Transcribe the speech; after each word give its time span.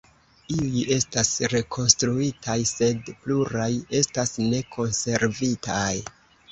Iuj 0.53 0.79
estas 0.95 1.29
rekonstruitaj, 1.53 2.57
sed 2.71 3.15
pluraj 3.27 3.71
estas 4.03 4.37
ne 4.49 4.67
konservitaj. 4.79 5.91